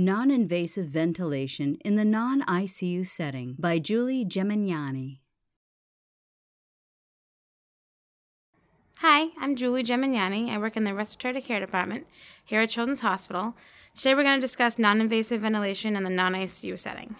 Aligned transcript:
Non 0.00 0.30
invasive 0.30 0.86
ventilation 0.86 1.76
in 1.84 1.96
the 1.96 2.04
non 2.04 2.42
ICU 2.42 3.04
setting 3.04 3.56
by 3.58 3.80
Julie 3.80 4.24
Gemignani. 4.24 5.18
Hi, 8.98 9.30
I'm 9.40 9.56
Julie 9.56 9.82
Gemignani. 9.82 10.50
I 10.50 10.58
work 10.58 10.76
in 10.76 10.84
the 10.84 10.94
respiratory 10.94 11.42
care 11.42 11.58
department 11.58 12.06
here 12.44 12.60
at 12.60 12.70
Children's 12.70 13.00
Hospital. 13.00 13.56
Today 13.92 14.14
we're 14.14 14.22
going 14.22 14.36
to 14.36 14.40
discuss 14.40 14.78
non 14.78 15.00
invasive 15.00 15.40
ventilation 15.40 15.96
in 15.96 16.04
the 16.04 16.10
non 16.10 16.34
ICU 16.34 16.78
setting. 16.78 17.16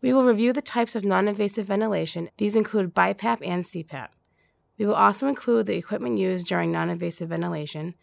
We 0.00 0.12
will 0.12 0.22
review 0.22 0.52
the 0.52 0.62
types 0.62 0.94
of 0.94 1.04
non 1.04 1.26
invasive 1.26 1.66
ventilation. 1.66 2.30
These 2.36 2.54
include 2.54 2.94
BiPAP 2.94 3.38
and 3.44 3.64
CPAP. 3.64 4.10
We 4.78 4.86
will 4.86 4.94
also 4.94 5.26
include 5.26 5.66
the 5.66 5.76
equipment 5.76 6.18
used 6.18 6.46
during 6.46 6.70
non 6.70 6.88
invasive 6.88 7.30
ventilation 7.30 7.96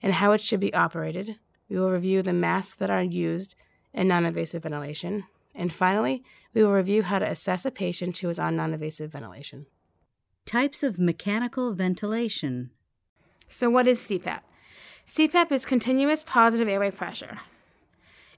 and 0.00 0.14
how 0.14 0.32
it 0.32 0.40
should 0.40 0.60
be 0.60 0.72
operated, 0.72 1.36
we 1.68 1.78
will 1.78 1.90
review 1.90 2.22
the 2.22 2.32
masks 2.32 2.74
that 2.76 2.90
are 2.90 3.02
used 3.02 3.54
in 3.92 4.08
non 4.08 4.26
invasive 4.26 4.62
ventilation. 4.62 5.24
And 5.54 5.72
finally, 5.72 6.24
we 6.52 6.62
will 6.62 6.72
review 6.72 7.04
how 7.04 7.20
to 7.20 7.30
assess 7.30 7.64
a 7.64 7.70
patient 7.70 8.18
who 8.18 8.28
is 8.28 8.38
on 8.38 8.56
non 8.56 8.74
invasive 8.74 9.12
ventilation. 9.12 9.66
Types 10.46 10.82
of 10.82 10.98
mechanical 10.98 11.72
ventilation. 11.72 12.70
So, 13.48 13.70
what 13.70 13.86
is 13.86 14.00
CPAP? 14.00 14.40
CPAP 15.06 15.52
is 15.52 15.64
continuous 15.64 16.22
positive 16.22 16.68
airway 16.68 16.90
pressure. 16.90 17.40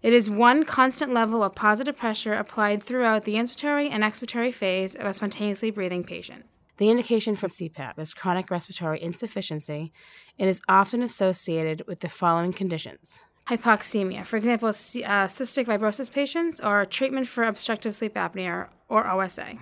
It 0.02 0.12
is 0.12 0.28
one 0.28 0.64
constant 0.64 1.12
level 1.12 1.42
of 1.42 1.54
positive 1.54 1.96
pressure 1.96 2.34
applied 2.34 2.82
throughout 2.82 3.24
the 3.24 3.34
inspiratory 3.34 3.90
and 3.90 4.04
expiratory 4.04 4.52
phase 4.52 4.94
of 4.94 5.06
a 5.06 5.12
spontaneously 5.12 5.70
breathing 5.70 6.04
patient. 6.04 6.44
The 6.78 6.90
indication 6.90 7.36
for 7.36 7.48
CPAP 7.48 7.98
is 7.98 8.12
chronic 8.12 8.50
respiratory 8.50 9.00
insufficiency 9.02 9.92
and 10.38 10.48
is 10.48 10.60
often 10.68 11.02
associated 11.02 11.86
with 11.86 12.00
the 12.00 12.08
following 12.08 12.52
conditions 12.52 13.20
hypoxemia, 13.46 14.24
for 14.24 14.36
example, 14.36 14.68
uh, 14.68 14.72
cystic 14.72 15.66
fibrosis 15.66 16.12
patients, 16.12 16.60
or 16.60 16.84
treatment 16.84 17.28
for 17.28 17.44
obstructive 17.44 17.94
sleep 17.94 18.14
apnea, 18.14 18.68
or 18.88 19.08
OSA. 19.08 19.54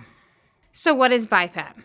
So, 0.71 0.93
what 0.93 1.11
is 1.11 1.27
BiPAP? 1.27 1.75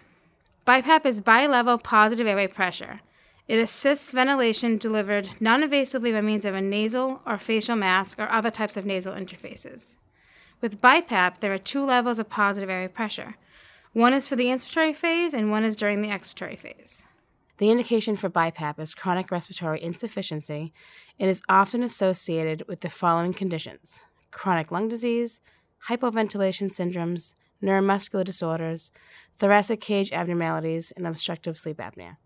BiPAP 0.67 1.07
is 1.07 1.21
bi-level 1.21 1.79
positive 1.79 2.27
airway 2.27 2.47
pressure. 2.47 3.01
It 3.49 3.59
assists 3.59 4.13
ventilation 4.13 4.79
delivered 4.79 5.31
non 5.41 5.63
invasively 5.63 6.13
by 6.13 6.21
means 6.21 6.45
of 6.45 6.55
a 6.55 6.61
nasal 6.61 7.21
or 7.27 7.37
facial 7.39 7.77
mask 7.77 8.19
or 8.19 8.31
other 8.31 8.51
types 8.51 8.77
of 8.77 8.87
nasal 8.87 9.15
interfaces. 9.15 9.97
With 10.61 10.81
BiPAP, 10.81 11.41
there 11.41 11.53
are 11.53 11.59
two 11.59 11.85
levels 11.85 12.19
of 12.19 12.29
positive 12.29 12.71
airway 12.71 12.89
pressure 12.89 13.37
one 13.93 14.15
is 14.15 14.29
for 14.29 14.37
the 14.37 14.47
inspiratory 14.47 14.95
phase, 14.95 15.35
and 15.35 15.51
one 15.51 15.65
is 15.65 15.75
during 15.75 16.01
the 16.01 16.11
expiratory 16.11 16.59
phase. 16.59 17.07
The 17.59 17.71
indication 17.71 18.17
for 18.17 18.31
BiPAP 18.31 18.79
is 18.79 18.95
chronic 18.95 19.31
respiratory 19.31 19.83
insufficiency 19.83 20.73
and 21.19 21.29
is 21.29 21.43
often 21.49 21.83
associated 21.83 22.65
with 22.69 22.81
the 22.81 22.89
following 22.89 23.35
conditions 23.35 24.01
chronic 24.31 24.71
lung 24.71 24.89
disease, 24.89 25.41
hypoventilation 25.89 26.71
syndromes, 26.71 27.35
neuromuscular 27.63 28.25
disorders, 28.25 28.93
thoracic 29.37 29.81
cage 29.81 30.13
abnormalities, 30.13 30.93
and 30.93 31.07
obstructive 31.07 31.59
sleep 31.59 31.79
apnea. 31.79 32.17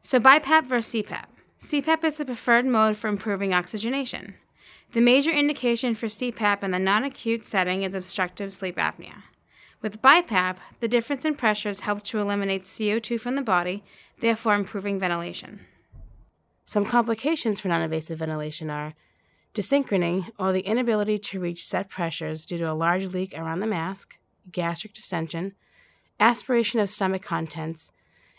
So, 0.00 0.18
BiPAP 0.18 0.64
versus 0.64 1.02
CPAP. 1.02 1.26
CPAP 1.60 2.04
is 2.04 2.16
the 2.16 2.24
preferred 2.24 2.66
mode 2.66 2.96
for 2.96 3.08
improving 3.08 3.52
oxygenation. 3.52 4.34
The 4.92 5.00
major 5.00 5.30
indication 5.30 5.94
for 5.94 6.06
CPAP 6.06 6.62
in 6.62 6.70
the 6.70 6.78
non 6.78 7.04
acute 7.04 7.44
setting 7.44 7.82
is 7.82 7.94
obstructive 7.94 8.52
sleep 8.52 8.76
apnea. 8.76 9.22
With 9.82 10.02
BiPAP, 10.02 10.56
the 10.80 10.88
difference 10.88 11.24
in 11.24 11.34
pressures 11.34 11.80
help 11.80 12.02
to 12.04 12.18
eliminate 12.18 12.64
CO2 12.64 13.20
from 13.20 13.34
the 13.34 13.42
body, 13.42 13.84
therefore 14.20 14.54
improving 14.54 14.98
ventilation. 14.98 15.60
Some 16.64 16.86
complications 16.86 17.60
for 17.60 17.68
non 17.68 17.82
invasive 17.82 18.18
ventilation 18.18 18.70
are 18.70 18.94
desynchrony, 19.54 20.30
or 20.38 20.52
the 20.52 20.60
inability 20.60 21.16
to 21.16 21.40
reach 21.40 21.64
set 21.64 21.88
pressures 21.88 22.44
due 22.44 22.58
to 22.58 22.70
a 22.70 22.74
large 22.74 23.06
leak 23.06 23.32
around 23.36 23.60
the 23.60 23.66
mask, 23.66 24.18
gastric 24.52 24.92
distension, 24.92 25.54
aspiration 26.20 26.80
of 26.80 26.90
stomach 26.90 27.22
contents, 27.22 27.90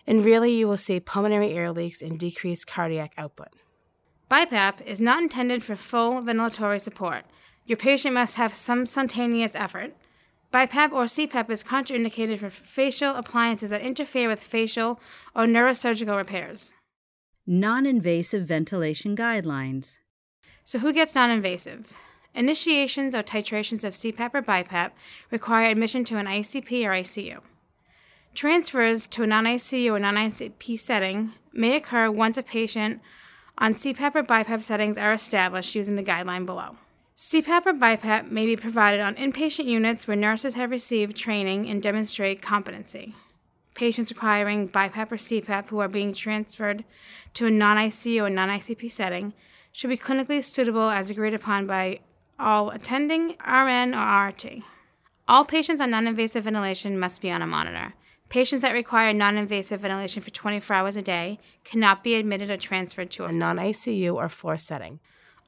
and 0.06 0.24
really 0.24 0.54
you 0.54 0.68
will 0.68 0.78
see 0.78 1.00
pulmonary 1.00 1.54
air 1.54 1.72
leaks 1.72 2.02
and 2.02 2.19
decreased 2.19 2.68
cardiac 2.68 3.14
output. 3.18 3.50
BiPAP 4.30 4.86
is 4.86 5.02
not 5.02 5.24
intended 5.24 5.64
for 5.64 5.75
full 5.75 6.22
ventilatory 6.22 6.80
support. 6.80 7.25
Your 7.66 7.78
patient 7.78 8.14
must 8.14 8.36
have 8.36 8.54
some 8.54 8.86
spontaneous 8.86 9.56
effort, 9.56 9.94
BiPAP 10.53 10.94
or 10.94 11.03
CPAP 11.03 11.50
is 11.50 11.63
contraindicated 11.63 12.40
for 12.40 12.50
facial 12.50 13.16
appliances 13.16 13.69
that 13.69 13.81
interfere 13.81 14.30
with 14.30 14.40
facial 14.40 15.00
or 15.35 15.46
neurosurgical 15.46 16.16
repairs. 16.16 16.74
Non 17.46 17.85
invasive 17.85 18.46
ventilation 18.46 19.16
guidelines. 19.16 20.00
So, 20.63 20.80
who 20.80 20.94
gets 20.94 21.13
non 21.16 21.30
invasive? 21.30 21.94
Initiations 22.34 23.13
or 23.13 23.24
titrations 23.24 23.84
of 23.84 23.94
CPAP 23.94 24.36
or 24.36 24.41
BiPAP 24.41 24.91
require 25.31 25.69
admission 25.69 26.06
to 26.06 26.18
an 26.18 26.28
ICP 26.28 26.86
or 26.86 26.91
ICU. 26.91 27.41
Transfers 28.34 29.07
to 29.07 29.24
a 29.24 29.28
non 29.28 29.46
ICU 29.46 29.91
or 29.91 30.00
non 30.00 30.16
ICP 30.16 30.80
setting 30.80 31.34
may 31.52 31.75
occur 31.75 32.09
once 32.09 32.38
a 32.38 32.44
patient 32.44 33.02
on 33.57 33.74
CPAP 33.74 34.16
or 34.16 34.24
BiPAP 34.24 34.63
settings 34.63 34.97
are 34.97 35.12
established 35.12 35.75
using 35.75 35.96
the 35.96 36.03
guideline 36.03 36.46
below. 36.46 36.78
CPAP 37.17 37.66
or 37.66 37.73
BiPAP 37.73 38.29
may 38.29 38.45
be 38.45 38.55
provided 38.55 39.01
on 39.01 39.16
inpatient 39.16 39.66
units 39.66 40.07
where 40.07 40.16
nurses 40.16 40.53
have 40.53 40.69
received 40.69 41.17
training 41.17 41.67
and 41.67 41.81
demonstrate 41.81 42.44
competency. 42.44 43.16
Patients 43.73 44.11
requiring 44.11 44.69
BiPAP 44.69 45.11
or 45.11 45.16
CPAP 45.16 45.69
who 45.69 45.79
are 45.79 45.88
being 45.88 46.13
transferred 46.13 46.85
to 47.33 47.47
a 47.47 47.50
non 47.50 47.77
ICU 47.77 48.22
or 48.22 48.29
non 48.29 48.50
ICP 48.50 48.91
setting 48.91 49.33
should 49.72 49.89
be 49.89 49.97
clinically 49.97 50.44
suitable 50.44 50.91
as 50.91 51.09
agreed 51.09 51.33
upon 51.33 51.66
by 51.66 52.01
all 52.38 52.69
attending 52.69 53.29
RN 53.47 53.95
or 53.95 54.27
RT. 54.27 54.61
All 55.27 55.44
patients 55.44 55.81
on 55.81 55.89
non 55.89 56.06
invasive 56.06 56.44
ventilation 56.44 57.00
must 57.00 57.19
be 57.19 57.31
on 57.31 57.41
a 57.41 57.47
monitor. 57.47 57.95
Patients 58.29 58.61
that 58.61 58.73
require 58.73 59.11
non 59.11 59.38
invasive 59.38 59.81
ventilation 59.81 60.22
for 60.22 60.29
24 60.29 60.75
hours 60.75 60.97
a 60.97 61.01
day 61.01 61.39
cannot 61.63 62.03
be 62.03 62.13
admitted 62.13 62.51
or 62.51 62.57
transferred 62.57 63.09
to 63.09 63.23
a, 63.23 63.29
a 63.29 63.31
non 63.31 63.57
ICU 63.57 64.13
or 64.13 64.29
floor 64.29 64.56
setting. 64.56 65.00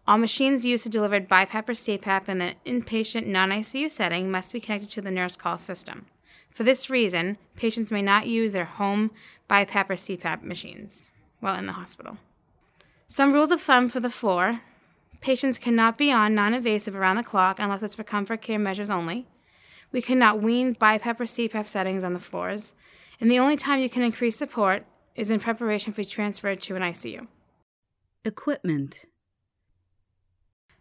All 0.09 0.17
machines 0.17 0.65
used 0.65 0.81
to 0.85 0.89
deliver 0.89 1.21
BiPAP 1.21 1.69
or 1.69 1.73
CPAP 1.73 2.27
in 2.27 2.39
the 2.39 2.55
inpatient 2.65 3.27
non 3.27 3.51
ICU 3.51 3.91
setting 3.91 4.31
must 4.31 4.51
be 4.51 4.59
connected 4.59 4.89
to 4.89 5.01
the 5.01 5.11
nurse 5.11 5.35
call 5.35 5.55
system. 5.59 6.07
For 6.49 6.63
this 6.63 6.89
reason, 6.89 7.37
patients 7.55 7.91
may 7.91 8.01
not 8.01 8.25
use 8.25 8.51
their 8.51 8.65
home 8.65 9.11
BiPAP 9.47 9.87
or 9.87 9.93
CPAP 9.93 10.41
machines 10.41 11.11
while 11.41 11.59
in 11.59 11.67
the 11.67 11.73
hospital. 11.73 12.17
Some 13.07 13.33
rules 13.33 13.51
of 13.51 13.61
thumb 13.61 13.87
for 13.87 13.99
the 13.99 14.09
floor 14.09 14.61
patients 15.21 15.59
cannot 15.59 15.95
be 15.95 16.11
on 16.11 16.33
non 16.33 16.55
invasive 16.55 16.95
around 16.95 17.17
the 17.17 17.23
clock 17.23 17.59
unless 17.59 17.83
it's 17.83 17.93
for 17.93 18.03
comfort 18.03 18.41
care 18.41 18.57
measures 18.57 18.89
only. 18.89 19.27
We 19.91 20.01
cannot 20.01 20.41
wean 20.41 20.73
BiPAP 20.73 21.19
or 21.19 21.25
CPAP 21.25 21.67
settings 21.67 22.03
on 22.03 22.13
the 22.13 22.19
floors, 22.19 22.73
and 23.21 23.29
the 23.29 23.37
only 23.37 23.57
time 23.57 23.79
you 23.79 23.91
can 23.91 24.01
increase 24.01 24.37
support 24.37 24.87
is 25.13 25.29
in 25.29 25.39
preparation 25.39 25.93
for 25.93 26.03
transfer 26.03 26.55
to 26.55 26.75
an 26.75 26.81
ICU. 26.81 27.27
Equipment 28.25 29.05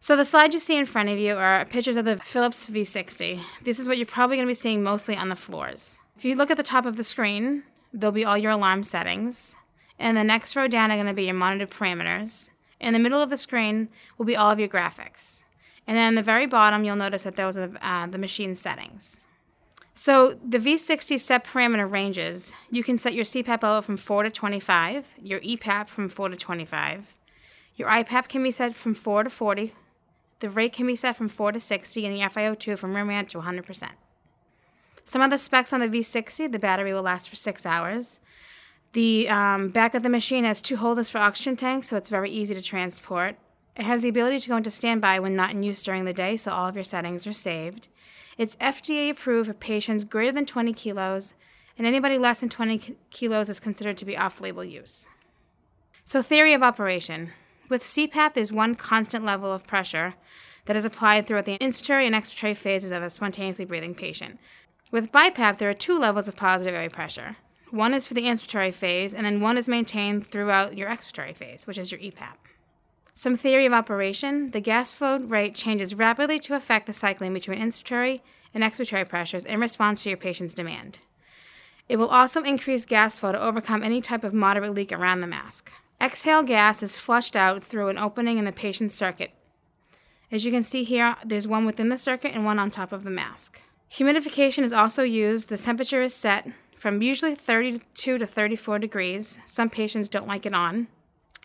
so 0.00 0.16
the 0.16 0.24
slides 0.24 0.54
you 0.54 0.60
see 0.60 0.76
in 0.76 0.86
front 0.86 1.08
of 1.08 1.18
you 1.18 1.36
are 1.36 1.64
pictures 1.64 1.96
of 1.96 2.04
the 2.04 2.16
Philips 2.18 2.70
V60. 2.70 3.40
This 3.62 3.78
is 3.78 3.88
what 3.88 3.98
you're 3.98 4.06
probably 4.06 4.36
going 4.36 4.46
to 4.46 4.50
be 4.50 4.54
seeing 4.54 4.82
mostly 4.82 5.16
on 5.16 5.28
the 5.28 5.36
floors. 5.36 6.00
If 6.16 6.24
you 6.24 6.36
look 6.36 6.50
at 6.50 6.56
the 6.56 6.62
top 6.62 6.86
of 6.86 6.96
the 6.96 7.04
screen, 7.04 7.64
there'll 7.92 8.12
be 8.12 8.24
all 8.24 8.38
your 8.38 8.52
alarm 8.52 8.82
settings. 8.82 9.56
And 9.98 10.16
the 10.16 10.24
next 10.24 10.54
row 10.54 10.68
down 10.68 10.92
are 10.92 10.96
going 10.96 11.06
to 11.06 11.14
be 11.14 11.24
your 11.24 11.34
monitor 11.34 11.66
parameters. 11.66 12.50
In 12.80 12.92
the 12.92 12.98
middle 12.98 13.20
of 13.20 13.30
the 13.30 13.36
screen 13.36 13.88
will 14.16 14.24
be 14.24 14.36
all 14.36 14.50
of 14.50 14.60
your 14.60 14.68
graphics. 14.68 15.42
And 15.86 15.96
then 15.96 16.06
on 16.06 16.14
the 16.14 16.22
very 16.22 16.46
bottom, 16.46 16.84
you'll 16.84 16.96
notice 16.96 17.24
that 17.24 17.36
those 17.36 17.56
are 17.58 17.70
uh, 17.82 18.06
the 18.06 18.18
machine 18.18 18.54
settings. 18.54 19.26
So 19.94 20.38
the 20.46 20.58
V60 20.58 21.18
set 21.18 21.44
parameter 21.44 21.90
ranges. 21.90 22.54
You 22.70 22.84
can 22.84 22.98
set 22.98 23.14
your 23.14 23.24
CPAP 23.24 23.62
level 23.62 23.82
from 23.82 23.96
4 23.96 24.22
to 24.22 24.30
25, 24.30 25.16
your 25.20 25.40
EPAP 25.40 25.88
from 25.88 26.08
4 26.08 26.28
to 26.28 26.36
25. 26.36 27.18
Your 27.74 27.88
IPAP 27.88 28.28
can 28.28 28.42
be 28.42 28.52
set 28.52 28.76
from 28.76 28.94
4 28.94 29.24
to 29.24 29.30
40, 29.30 29.72
the 30.40 30.50
rate 30.50 30.72
can 30.72 30.86
be 30.86 30.96
set 30.96 31.16
from 31.16 31.28
4 31.28 31.52
to 31.52 31.60
60 31.60 32.06
and 32.06 32.14
the 32.14 32.20
FiO2 32.20 32.78
from 32.78 32.94
room 32.94 33.08
to 33.26 33.38
100%. 33.38 33.88
Some 35.04 35.22
of 35.22 35.30
the 35.30 35.38
specs 35.38 35.72
on 35.72 35.80
the 35.80 35.88
V60, 35.88 36.52
the 36.52 36.58
battery 36.58 36.92
will 36.92 37.02
last 37.02 37.28
for 37.28 37.36
six 37.36 37.64
hours. 37.64 38.20
The 38.92 39.28
um, 39.28 39.70
back 39.70 39.94
of 39.94 40.02
the 40.02 40.08
machine 40.08 40.44
has 40.44 40.60
two 40.60 40.76
holders 40.76 41.10
for 41.10 41.18
oxygen 41.18 41.56
tanks, 41.56 41.88
so 41.88 41.96
it's 41.96 42.08
very 42.08 42.30
easy 42.30 42.54
to 42.54 42.62
transport. 42.62 43.36
It 43.76 43.84
has 43.84 44.02
the 44.02 44.08
ability 44.08 44.40
to 44.40 44.48
go 44.48 44.56
into 44.56 44.70
standby 44.70 45.18
when 45.20 45.36
not 45.36 45.50
in 45.50 45.62
use 45.62 45.82
during 45.82 46.04
the 46.04 46.12
day, 46.12 46.36
so 46.36 46.52
all 46.52 46.68
of 46.68 46.74
your 46.74 46.84
settings 46.84 47.26
are 47.26 47.32
saved. 47.32 47.88
It's 48.36 48.56
FDA 48.56 49.10
approved 49.10 49.48
for 49.48 49.54
patients 49.54 50.04
greater 50.04 50.32
than 50.32 50.46
20 50.46 50.72
kilos, 50.72 51.34
and 51.76 51.86
anybody 51.86 52.18
less 52.18 52.40
than 52.40 52.48
20 52.48 52.96
kilos 53.10 53.48
is 53.48 53.60
considered 53.60 53.96
to 53.98 54.04
be 54.04 54.16
off 54.16 54.40
label 54.40 54.64
use. 54.64 55.06
So, 56.04 56.22
theory 56.22 56.54
of 56.54 56.62
operation. 56.62 57.32
With 57.68 57.82
CPAP, 57.82 58.34
there's 58.34 58.52
one 58.52 58.74
constant 58.74 59.24
level 59.24 59.52
of 59.52 59.66
pressure 59.66 60.14
that 60.64 60.76
is 60.76 60.84
applied 60.84 61.26
throughout 61.26 61.44
the 61.44 61.58
inspiratory 61.58 62.06
and 62.06 62.14
expiratory 62.14 62.56
phases 62.56 62.92
of 62.92 63.02
a 63.02 63.10
spontaneously 63.10 63.64
breathing 63.64 63.94
patient. 63.94 64.38
With 64.90 65.12
BiPAP, 65.12 65.58
there 65.58 65.68
are 65.68 65.74
two 65.74 65.98
levels 65.98 66.28
of 66.28 66.36
positive 66.36 66.74
airway 66.74 66.88
pressure. 66.88 67.36
One 67.70 67.92
is 67.92 68.06
for 68.06 68.14
the 68.14 68.22
inspiratory 68.22 68.72
phase, 68.72 69.12
and 69.12 69.26
then 69.26 69.42
one 69.42 69.58
is 69.58 69.68
maintained 69.68 70.26
throughout 70.26 70.78
your 70.78 70.88
expiratory 70.88 71.36
phase, 71.36 71.66
which 71.66 71.76
is 71.76 71.92
your 71.92 72.00
EPAP. 72.00 72.36
Some 73.14 73.36
theory 73.36 73.66
of 73.66 73.72
operation 73.72 74.52
the 74.52 74.60
gas 74.60 74.92
flow 74.92 75.18
rate 75.18 75.54
changes 75.54 75.94
rapidly 75.94 76.38
to 76.38 76.54
affect 76.54 76.86
the 76.86 76.92
cycling 76.92 77.34
between 77.34 77.60
inspiratory 77.60 78.20
and 78.54 78.64
expiratory 78.64 79.06
pressures 79.06 79.44
in 79.44 79.60
response 79.60 80.02
to 80.02 80.08
your 80.08 80.16
patient's 80.16 80.54
demand. 80.54 81.00
It 81.88 81.96
will 81.96 82.08
also 82.08 82.42
increase 82.42 82.84
gas 82.84 83.18
flow 83.18 83.32
to 83.32 83.40
overcome 83.40 83.82
any 83.82 84.00
type 84.00 84.24
of 84.24 84.32
moderate 84.32 84.72
leak 84.72 84.92
around 84.92 85.20
the 85.20 85.26
mask. 85.26 85.72
Exhale 86.00 86.44
gas 86.44 86.80
is 86.82 86.96
flushed 86.96 87.34
out 87.34 87.64
through 87.64 87.88
an 87.88 87.98
opening 87.98 88.38
in 88.38 88.44
the 88.44 88.52
patient's 88.52 88.94
circuit. 88.94 89.32
As 90.30 90.44
you 90.44 90.52
can 90.52 90.62
see 90.62 90.84
here, 90.84 91.16
there's 91.24 91.48
one 91.48 91.66
within 91.66 91.88
the 91.88 91.96
circuit 91.96 92.32
and 92.34 92.44
one 92.44 92.60
on 92.60 92.70
top 92.70 92.92
of 92.92 93.02
the 93.02 93.10
mask. 93.10 93.60
Humidification 93.90 94.62
is 94.62 94.72
also 94.72 95.02
used. 95.02 95.48
The 95.48 95.56
temperature 95.56 96.02
is 96.02 96.14
set 96.14 96.46
from 96.76 97.02
usually 97.02 97.34
32 97.34 98.18
to 98.18 98.26
34 98.26 98.78
degrees. 98.78 99.38
Some 99.44 99.70
patients 99.70 100.08
don't 100.08 100.28
like 100.28 100.46
it 100.46 100.54
on. 100.54 100.86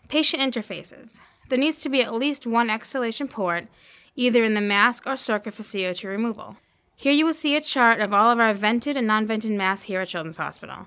Patient 0.08 0.40
interfaces. 0.40 1.18
There 1.48 1.58
needs 1.58 1.78
to 1.78 1.88
be 1.88 2.02
at 2.02 2.14
least 2.14 2.46
one 2.46 2.70
exhalation 2.70 3.26
port, 3.26 3.66
either 4.14 4.44
in 4.44 4.54
the 4.54 4.60
mask 4.60 5.04
or 5.06 5.16
circuit 5.16 5.54
for 5.54 5.62
CO2 5.62 6.04
removal. 6.04 6.58
Here 6.94 7.12
you 7.12 7.26
will 7.26 7.34
see 7.34 7.56
a 7.56 7.60
chart 7.60 8.00
of 8.00 8.12
all 8.12 8.30
of 8.30 8.38
our 8.38 8.54
vented 8.54 8.96
and 8.96 9.06
non 9.06 9.26
vented 9.26 9.50
masks 9.50 9.86
here 9.86 10.00
at 10.00 10.08
Children's 10.08 10.36
Hospital. 10.36 10.86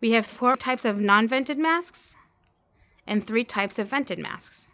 We 0.00 0.10
have 0.12 0.26
four 0.26 0.56
types 0.56 0.84
of 0.84 0.98
non 0.98 1.28
vented 1.28 1.58
masks 1.58 2.16
and 3.06 3.24
three 3.24 3.44
types 3.44 3.78
of 3.78 3.88
vented 3.88 4.18
masks. 4.18 4.72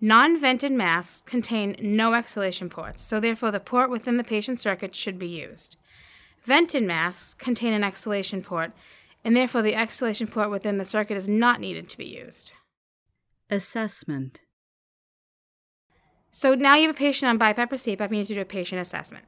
Non 0.00 0.38
vented 0.38 0.72
masks 0.72 1.22
contain 1.22 1.76
no 1.80 2.12
exhalation 2.14 2.68
ports, 2.68 3.02
so 3.02 3.18
therefore 3.18 3.50
the 3.50 3.60
port 3.60 3.90
within 3.90 4.18
the 4.18 4.24
patient 4.24 4.60
circuit 4.60 4.94
should 4.94 5.18
be 5.18 5.28
used. 5.28 5.76
Vented 6.44 6.82
masks 6.82 7.34
contain 7.34 7.72
an 7.72 7.82
exhalation 7.82 8.42
port, 8.42 8.72
and 9.24 9.36
therefore 9.36 9.62
the 9.62 9.74
exhalation 9.74 10.26
port 10.26 10.50
within 10.50 10.78
the 10.78 10.84
circuit 10.84 11.16
is 11.16 11.28
not 11.28 11.60
needed 11.60 11.88
to 11.88 11.98
be 11.98 12.04
used. 12.04 12.52
Assessment 13.50 14.42
So 16.30 16.54
now 16.54 16.74
you 16.74 16.88
have 16.88 16.96
a 16.96 16.98
patient 16.98 17.30
on 17.30 17.38
BiPAP 17.38 17.72
or 17.72 17.76
CPAP, 17.76 18.10
you 18.10 18.16
need 18.18 18.26
to 18.26 18.34
do 18.34 18.40
a 18.40 18.44
patient 18.44 18.80
assessment. 18.80 19.24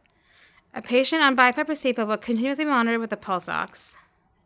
A 0.74 0.82
patient 0.82 1.22
on 1.22 1.34
BiPAP 1.34 1.68
or 1.68 1.72
CPAP 1.72 2.06
will 2.06 2.18
continuously 2.18 2.64
be 2.64 2.70
monitored 2.70 3.00
with 3.00 3.12
a 3.12 3.16
pulse 3.16 3.48
ox. 3.48 3.96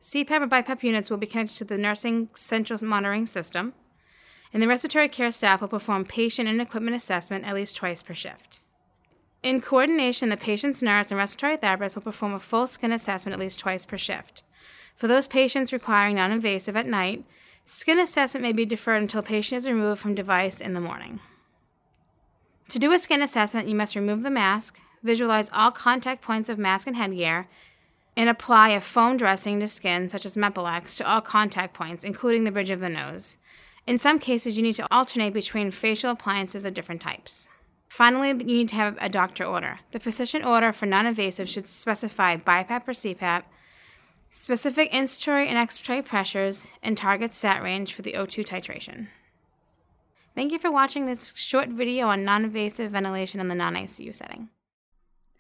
CPAP 0.01 0.43
or 0.43 0.47
BiPAP 0.47 0.83
units 0.83 1.11
will 1.11 1.17
be 1.17 1.27
connected 1.27 1.57
to 1.59 1.65
the 1.65 1.79
nursing 1.79 2.31
central 2.35 2.79
monitoring 2.83 3.27
system, 3.27 3.75
and 4.53 4.63
the 4.63 4.69
respiratory 4.69 5.09
care 5.09 5.31
staff 5.31 5.61
will 5.61 5.69
perform 5.69 6.05
patient 6.05 6.49
and 6.49 6.61
equipment 6.61 6.97
assessment 6.97 7.45
at 7.45 7.55
least 7.55 7.77
twice 7.77 8.03
per 8.03 8.15
shift. 8.15 8.61
In 9.43 9.61
coordination, 9.61 10.29
the 10.29 10.37
patient's 10.37 10.83
nurse 10.83 11.11
and 11.11 11.19
respiratory 11.19 11.57
therapist 11.57 11.97
will 11.97 12.03
perform 12.03 12.35
a 12.35 12.39
full 12.39 12.67
skin 12.67 12.93
assessment 12.93 13.35
at 13.35 13.41
least 13.41 13.59
twice 13.59 13.85
per 13.85 13.99
shift. 13.99 14.43
For 14.95 15.09
those 15.09 15.27
patients 15.27 15.73
requiring 15.73 16.17
non 16.17 16.31
invasive 16.31 16.77
at 16.77 16.87
night, 16.87 17.25
skin 17.65 17.99
assessment 17.99 18.43
may 18.43 18.53
be 18.53 18.65
deferred 18.65 19.03
until 19.03 19.23
patient 19.23 19.59
is 19.59 19.69
removed 19.69 20.01
from 20.01 20.15
device 20.15 20.61
in 20.61 20.75
the 20.75 20.81
morning. 20.81 21.19
To 22.69 22.79
do 22.79 22.93
a 22.93 22.99
skin 22.99 23.21
assessment, 23.21 23.69
you 23.69 23.75
must 23.75 23.97
remove 23.97 24.23
the 24.23 24.31
mask, 24.31 24.81
visualize 25.03 25.51
all 25.53 25.71
contact 25.71 26.23
points 26.23 26.49
of 26.49 26.59
mask 26.59 26.87
and 26.87 26.97
headgear, 26.97 27.49
and 28.17 28.29
apply 28.29 28.69
a 28.71 28.81
foam 28.81 29.17
dressing 29.17 29.59
to 29.61 29.67
skin, 29.67 30.09
such 30.09 30.25
as 30.25 30.37
Mepilex, 30.37 30.97
to 30.99 31.11
all 31.11 31.21
contact 31.21 31.75
points, 31.75 32.05
including 32.05 32.45
the 32.45 32.51
bridge 32.51 32.71
of 32.71 32.81
the 32.81 32.89
nose. 32.89 33.39
In 33.87 33.99
some 33.99 34.19
cases, 34.19 34.57
you 34.57 34.63
need 34.63 34.75
to 34.75 34.87
alternate 34.95 35.33
between 35.33 35.71
facial 35.71 36.11
appliances 36.11 36.65
of 36.65 36.75
different 36.75 37.01
types. 37.01 37.49
Finally, 37.89 38.29
you 38.29 38.35
need 38.59 38.69
to 38.71 38.77
have 38.77 38.97
a 39.01 39.09
doctor 39.09 39.45
order. 39.45 39.81
The 39.91 40.01
physician 40.01 40.45
order 40.45 40.73
for 40.73 40.87
non 40.87 41.07
invasive 41.07 41.49
should 41.49 41.67
specify 41.67 42.37
BiPAP 42.37 42.89
or 42.89 42.93
CPAP, 42.93 43.43
specific 44.31 44.91
inspiratory 44.93 45.47
and 45.47 45.59
expiratory 45.59 46.05
pressures, 46.05 46.71
and 46.83 46.97
target 46.97 47.35
sat 47.35 47.63
range 47.63 47.93
for 47.93 48.03
the 48.03 48.15
O2 48.15 48.45
titration. 48.45 49.09
Thank 50.35 50.53
you 50.53 50.59
for 50.59 50.73
watching 50.73 51.05
this 51.07 51.33
short 51.35 51.69
video 51.69 52.07
on 52.07 52.25
non 52.25 52.45
invasive 52.45 52.93
ventilation 52.93 53.41
in 53.41 53.49
the 53.49 53.55
non 53.55 53.75
ICU 53.75 54.15
setting. 54.15 54.49